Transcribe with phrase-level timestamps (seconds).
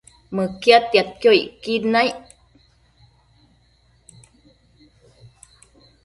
[0.35, 2.17] Mëquiadtiadquio icquid naic